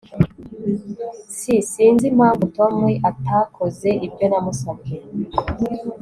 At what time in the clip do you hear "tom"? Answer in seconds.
2.57-2.75